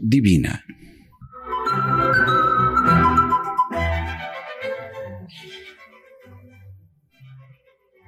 [0.00, 0.64] Divina.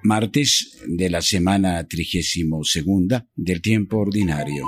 [0.05, 4.67] Martes de la semana trigésimo segunda del tiempo ordinario.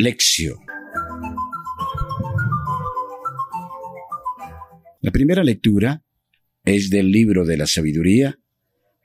[0.00, 0.58] Lección.
[5.00, 6.04] La primera lectura
[6.64, 8.38] es del libro de la sabiduría,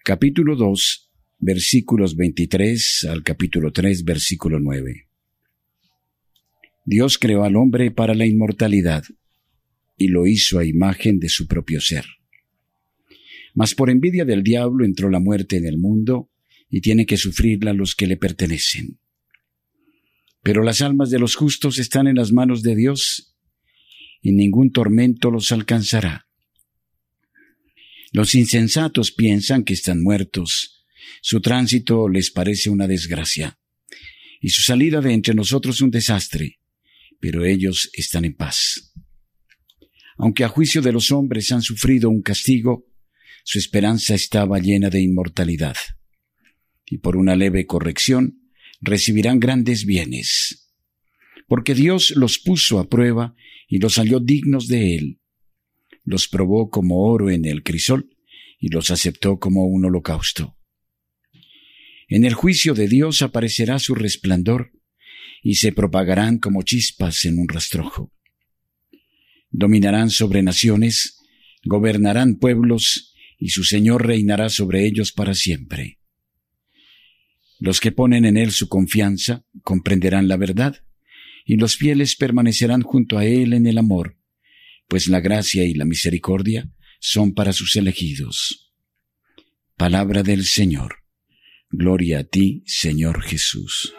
[0.04, 5.08] capítulo 2, versículos 23 al capítulo 3, versículo 9.
[6.86, 9.04] Dios creó al hombre para la inmortalidad
[9.98, 12.06] y lo hizo a imagen de su propio ser.
[13.56, 16.30] Mas por envidia del diablo entró la muerte en el mundo
[16.70, 19.00] y tiene que sufrirla los que le pertenecen.
[20.44, 23.34] Pero las almas de los justos están en las manos de Dios
[24.22, 26.28] y ningún tormento los alcanzará.
[28.12, 30.86] Los insensatos piensan que están muertos,
[31.22, 33.58] su tránsito les parece una desgracia,
[34.40, 36.60] y su salida de entre nosotros un desastre,
[37.20, 38.94] pero ellos están en paz.
[40.18, 42.86] Aunque a juicio de los hombres han sufrido un castigo,
[43.44, 45.76] su esperanza estaba llena de inmortalidad,
[46.86, 48.43] y por una leve corrección,
[48.84, 50.70] recibirán grandes bienes,
[51.48, 53.36] porque Dios los puso a prueba
[53.68, 55.20] y los halló dignos de él.
[56.04, 58.10] Los probó como oro en el crisol
[58.60, 60.58] y los aceptó como un holocausto.
[62.10, 64.72] En el juicio de Dios aparecerá su resplandor
[65.42, 68.12] y se propagarán como chispas en un rastrojo.
[69.50, 71.18] Dominarán sobre naciones,
[71.64, 76.00] gobernarán pueblos, y su Señor reinará sobre ellos para siempre.
[77.60, 80.84] Los que ponen en Él su confianza comprenderán la verdad,
[81.46, 84.18] y los fieles permanecerán junto a Él en el amor,
[84.88, 86.70] pues la gracia y la misericordia
[87.00, 88.74] son para sus elegidos.
[89.76, 90.98] Palabra del Señor.
[91.70, 93.94] Gloria a ti, Señor Jesús.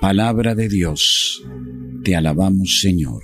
[0.00, 1.42] Palabra de Dios.
[2.04, 3.22] Te alabamos, Señor.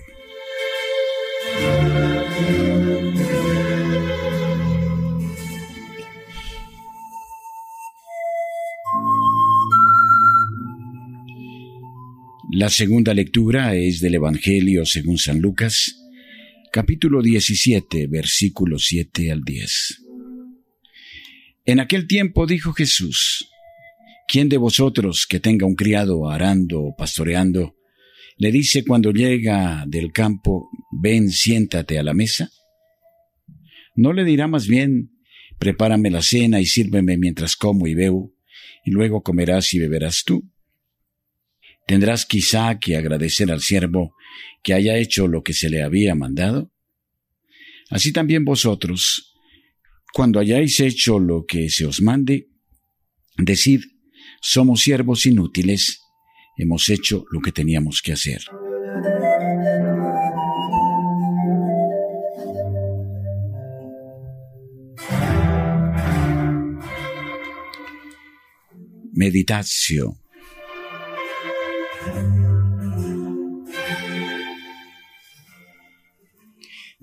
[12.59, 15.95] La segunda lectura es del Evangelio según San Lucas,
[16.73, 20.03] capítulo 17, versículos 7 al 10.
[21.67, 23.49] En aquel tiempo dijo Jesús,
[24.27, 27.77] ¿quién de vosotros que tenga un criado arando o pastoreando,
[28.39, 32.51] le dice cuando llega del campo, ven, siéntate a la mesa?
[33.95, 35.13] ¿No le dirá más bien,
[35.61, 38.35] prepárame la cena y sírveme mientras como y bebo,
[38.85, 40.51] y luego comerás y beberás tú?
[41.89, 44.15] ¿Tendrás quizá que agradecer al siervo
[44.63, 46.71] que haya hecho lo que se le había mandado?
[47.89, 49.35] Así también vosotros,
[50.13, 52.51] cuando hayáis hecho lo que se os mande,
[53.39, 53.81] decid,
[54.43, 56.03] somos siervos inútiles,
[56.59, 58.43] hemos hecho lo que teníamos que hacer.
[69.15, 70.28] Meditación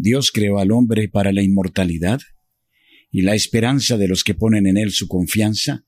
[0.06, 2.22] Dios creó al hombre para la inmortalidad
[3.10, 5.84] y la esperanza de los que ponen en él su confianza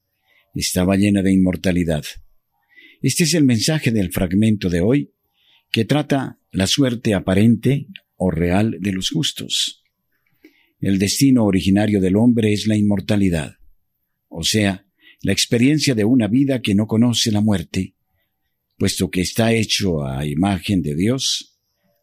[0.56, 2.04] estaba llena de inmortalidad.
[3.04, 5.14] Este es el mensaje del fragmento de hoy
[5.70, 9.84] que trata la suerte aparente o real de los justos.
[10.80, 13.58] El destino originario del hombre es la inmortalidad,
[14.30, 14.88] o sea,
[15.22, 17.94] la experiencia de una vida que no conoce la muerte,
[18.80, 21.57] puesto que está hecho a imagen de Dios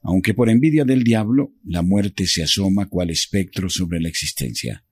[0.05, 4.85] aunque por envidia del diablo la muerte se asoma cual espectro sobre la existencia.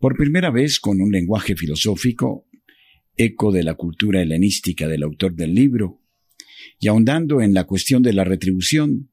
[0.00, 2.46] Por primera vez, con un lenguaje filosófico,
[3.16, 6.02] eco de la cultura helenística del autor del libro,
[6.80, 9.12] y ahondando en la cuestión de la retribución,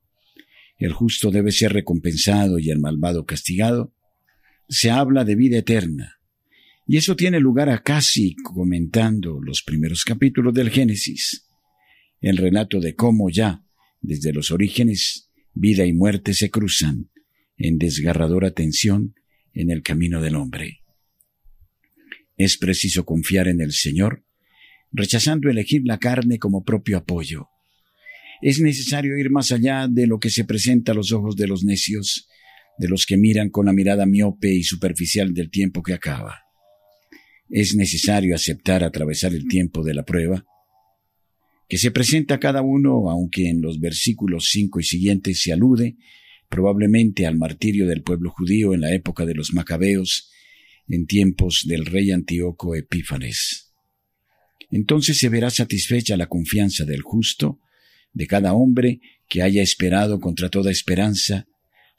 [0.80, 3.94] el justo debe ser recompensado y el malvado castigado,
[4.70, 6.20] se habla de vida eterna,
[6.88, 11.48] y eso tiene lugar a casi comentando los primeros capítulos del Génesis,
[12.22, 13.67] el relato de cómo ya,
[14.02, 17.10] desde los orígenes, vida y muerte se cruzan
[17.58, 19.16] en desgarradora tensión
[19.54, 20.82] en el camino del hombre.
[22.38, 24.24] Es preciso confiar en el Señor,
[24.92, 27.48] rechazando elegir la carne como propio apoyo.
[28.42, 31.64] Es necesario ir más allá de lo que se presenta a los ojos de los
[31.64, 32.28] necios,
[32.78, 36.42] de los que miran con la mirada miope y superficial del tiempo que acaba.
[37.50, 40.46] Es necesario aceptar atravesar el tiempo de la prueba,
[41.68, 45.98] que se presenta a cada uno, aunque en los versículos cinco y siguientes se alude
[46.50, 50.32] probablemente al martirio del pueblo judío en la época de los macabeos,
[50.88, 53.74] en tiempos del rey Antíoco Epífanes.
[54.72, 57.60] Entonces se verá satisfecha la confianza del justo,
[58.14, 61.48] de cada hombre que haya esperado contra toda esperanza,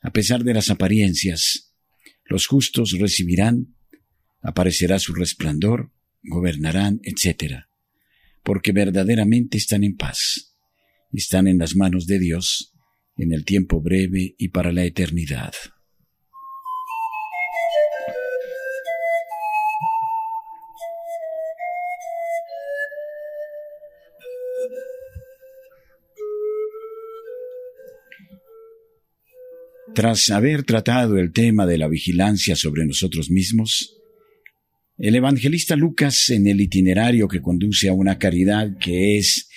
[0.02, 1.74] a pesar de las apariencias.
[2.24, 3.74] Los justos recibirán,
[4.40, 5.92] aparecerá su resplandor,
[6.22, 7.64] gobernarán, etc.
[8.48, 10.56] Porque verdaderamente están en paz,
[11.12, 12.72] están en las manos de Dios,
[13.18, 15.52] en el tiempo breve y para la eternidad.
[29.94, 33.97] Tras haber tratado el tema de la vigilancia sobre nosotros mismos,
[34.98, 39.48] el evangelista Lucas, en el itinerario que conduce a una caridad que es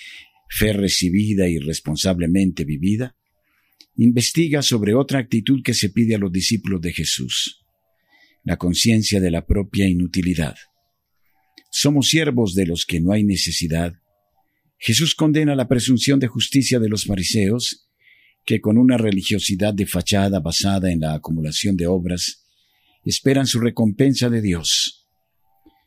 [0.48, 3.16] fe recibida y responsablemente vivida,
[3.96, 7.64] investiga sobre otra actitud que se pide a los discípulos de Jesús,
[8.44, 10.54] la conciencia de la propia inutilidad.
[11.70, 13.94] Somos siervos de los que no hay necesidad.
[14.78, 17.88] Jesús condena la presunción de justicia de los fariseos
[18.44, 22.44] que con una religiosidad de fachada basada en la acumulación de obras,
[23.04, 25.01] esperan su recompensa de Dios.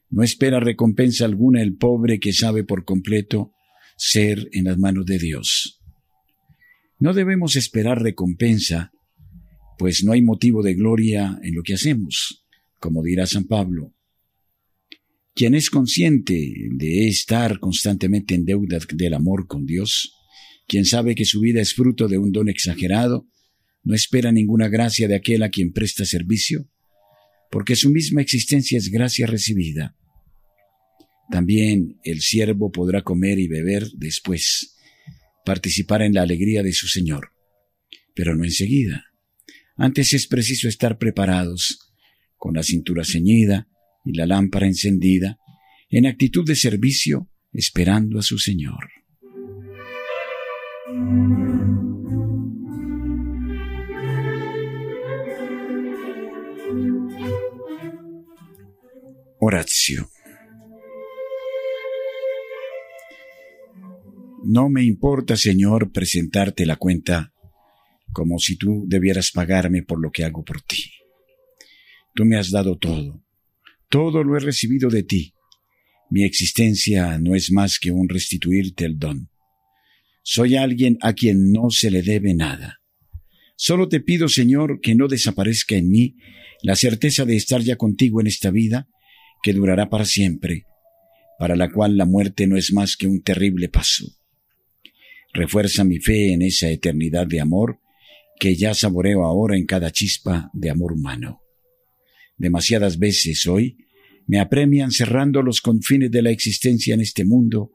[0.09, 3.53] No espera recompensa alguna el pobre que sabe por completo
[3.97, 5.81] ser en las manos de Dios.
[6.99, 8.91] No debemos esperar recompensa,
[9.77, 12.45] pues no hay motivo de gloria en lo que hacemos,
[12.79, 13.93] como dirá San Pablo.
[15.33, 20.15] Quien es consciente de estar constantemente en deuda del amor con Dios,
[20.67, 23.27] quien sabe que su vida es fruto de un don exagerado,
[23.83, 26.69] no espera ninguna gracia de aquel a quien presta servicio,
[27.51, 29.95] porque su misma existencia es gracia recibida.
[31.29, 34.75] También el siervo podrá comer y beber después,
[35.45, 37.31] participar en la alegría de su Señor,
[38.13, 39.05] pero no enseguida.
[39.77, 41.79] Antes es preciso estar preparados,
[42.37, 43.67] con la cintura ceñida
[44.05, 45.39] y la lámpara encendida,
[45.89, 48.89] en actitud de servicio, esperando a su Señor.
[59.47, 60.09] Horacio.
[64.43, 67.31] No me importa, Señor, presentarte la cuenta
[68.11, 70.93] como si tú debieras pagarme por lo que hago por ti.
[72.15, 73.23] Tú me has dado todo.
[73.87, 75.35] Todo lo he recibido de ti.
[76.09, 79.29] Mi existencia no es más que un restituirte el don.
[80.23, 82.81] Soy alguien a quien no se le debe nada.
[83.55, 86.15] Solo te pido, Señor, que no desaparezca en mí
[86.63, 88.89] la certeza de estar ya contigo en esta vida,
[89.45, 90.65] que durará para siempre,
[91.37, 94.07] para la cual la muerte no es más que un terrible paso.
[95.33, 97.79] Refuerza mi fe en esa eternidad de amor
[98.39, 101.43] que ya saboreo ahora en cada chispa de amor humano.
[102.37, 103.77] Demasiadas veces hoy
[104.25, 107.69] me apremian cerrando los confines de la existencia en este mundo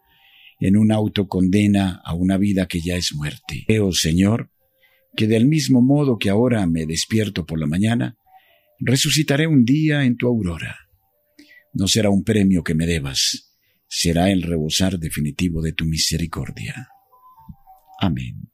[0.59, 3.63] en una autocondena a una vida que ya es muerte.
[3.69, 4.51] Creo, Señor,
[5.17, 8.19] que del mismo modo que ahora me despierto por la mañana,
[8.81, 10.90] resucitaré un día en tu aurora.
[11.73, 13.55] No será un premio que me debas,
[13.87, 16.89] será el rebosar definitivo de tu misericordia.
[18.01, 18.51] Amén.